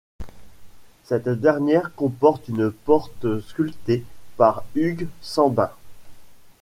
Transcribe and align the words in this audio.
Cette 1.03 1.29
dernière 1.29 1.93
comporte 1.93 2.47
une 2.47 2.71
porte 2.71 3.39
sculptée 3.41 4.03
par 4.35 4.63
Hugues 4.73 5.07
Sambin. 5.21 5.69